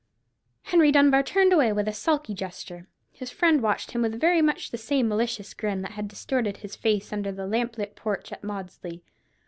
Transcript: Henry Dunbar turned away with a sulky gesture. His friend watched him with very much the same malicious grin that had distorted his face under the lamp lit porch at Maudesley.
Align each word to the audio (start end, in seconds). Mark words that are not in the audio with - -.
Henry 0.63 0.91
Dunbar 0.91 1.21
turned 1.21 1.53
away 1.53 1.71
with 1.71 1.87
a 1.87 1.93
sulky 1.93 2.33
gesture. 2.33 2.87
His 3.11 3.29
friend 3.29 3.61
watched 3.61 3.91
him 3.91 4.01
with 4.01 4.19
very 4.19 4.41
much 4.41 4.71
the 4.71 4.77
same 4.79 5.07
malicious 5.07 5.53
grin 5.53 5.83
that 5.83 5.91
had 5.91 6.07
distorted 6.07 6.57
his 6.57 6.75
face 6.75 7.13
under 7.13 7.31
the 7.31 7.45
lamp 7.45 7.77
lit 7.77 7.95
porch 7.95 8.31
at 8.31 8.41
Maudesley. 8.43 9.03